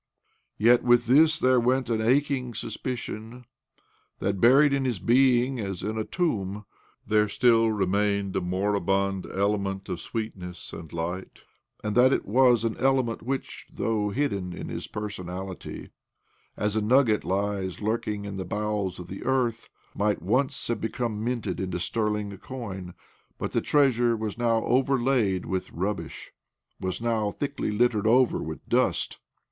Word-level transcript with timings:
Yet 0.57 0.81
with 0.83 1.05
this 1.05 1.37
there 1.37 1.59
went 1.59 1.87
an 1.87 2.01
aching 2.01 2.55
suspicion 2.55 3.45
that, 4.17 4.41
buried 4.41 4.73
in 4.73 4.83
his 4.83 4.97
being, 4.97 5.59
as 5.59 5.83
in 5.83 5.95
a 5.95 6.03
tomb, 6.03 6.65
there 7.05 7.27
still 7.29 7.69
remained 7.69 8.35
a 8.35 8.41
moribund 8.41 9.27
element 9.27 9.89
of 9.89 10.01
sweetness 10.01 10.73
and 10.73 10.91
light, 10.91 11.41
and 11.83 11.93
that 11.95 12.11
it 12.11 12.25
was 12.25 12.63
an 12.63 12.77
element 12.77 13.21
which, 13.21 13.67
though 13.71 14.09
hidden 14.09 14.53
in 14.53 14.69
his 14.69 14.87
personality, 14.87 15.91
as 16.57 16.75
a 16.75 16.81
nugget 16.81 17.23
lies 17.23 17.79
lurking 17.79 18.25
in 18.25 18.37
the 18.37 18.43
bowels 18.43 18.97
of 18.97 19.05
the 19.05 19.23
earth, 19.23 19.69
might 19.93 20.19
once 20.19 20.67
have 20.67 20.81
become 20.81 21.23
minted 21.23 21.59
into 21.59 21.79
sterling 21.79 22.35
coin. 22.39 22.95
But 23.37 23.51
the 23.51 23.61
treasure 23.61 24.17
was 24.17 24.35
now 24.35 24.63
overlaid 24.65 25.45
with 25.45 25.71
rubbish— 25.71 26.31
was 26.79 27.01
now 27.03 27.29
thickly 27.29 27.69
littered 27.69 28.07
over 28.07 28.39
with 28.39 28.67
dust. 28.67 29.19